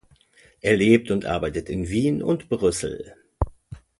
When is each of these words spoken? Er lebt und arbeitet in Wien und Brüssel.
Er 0.61 0.77
lebt 0.77 1.11
und 1.11 1.25
arbeitet 1.25 1.69
in 1.69 1.87
Wien 1.87 2.23
und 2.23 2.49
Brüssel. 2.49 3.13